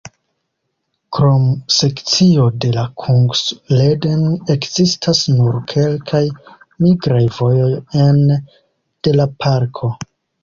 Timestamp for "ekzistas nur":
4.53-5.59